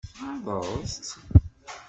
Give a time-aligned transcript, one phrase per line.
[0.09, 1.09] Tɣaḍeḍ-tt?